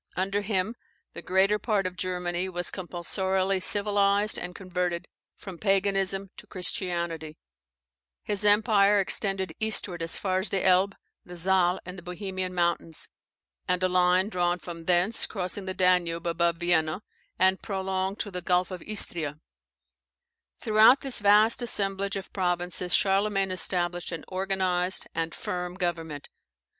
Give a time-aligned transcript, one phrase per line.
[0.15, 0.73] Under him
[1.13, 5.05] the greater part of Germany was compulsorily civilized, and converted
[5.37, 7.37] from Paganism to Christianity,
[8.23, 13.09] His empire extended eastward as far as the Elbe, the Saal, the Bohemian mountains,
[13.67, 17.03] and a line drawn from thence crossing the Danube above Vienna,
[17.37, 19.33] and prolonged to the Gulf of Istria.
[19.37, 25.75] [Hallam's Middle Ages.] Throughout this vast assemblage of provinces, Charlemagne established an organized and firm
[25.75, 26.29] government.